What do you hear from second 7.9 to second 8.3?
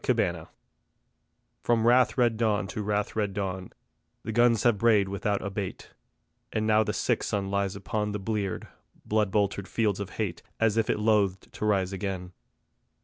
The